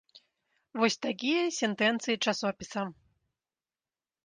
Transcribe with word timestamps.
Вось 0.83 0.97
такія 1.07 1.43
сентэнцыі 1.59 2.15
часопіса. 2.31 2.81